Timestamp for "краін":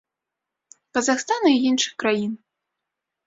2.05-2.31